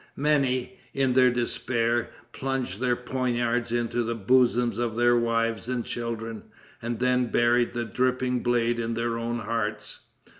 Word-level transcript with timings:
Many, 0.17 0.79
in 0.95 1.13
their 1.13 1.29
despair, 1.29 2.09
plunged 2.33 2.79
their 2.79 2.95
poignards 2.95 3.71
into 3.71 4.01
the 4.01 4.15
bosoms 4.15 4.79
of 4.79 4.95
their 4.95 5.15
wives 5.15 5.69
and 5.69 5.85
children, 5.85 6.41
and 6.81 6.97
then 6.99 7.27
buried 7.27 7.73
the 7.75 7.85
dripping 7.85 8.41
blade 8.41 8.79
in 8.79 8.95
their 8.95 9.19
own 9.19 9.37
hearts. 9.37 10.07